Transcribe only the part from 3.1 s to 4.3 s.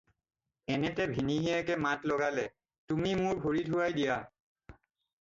মোৰ ভৰি ধুৱাই দিয়া।"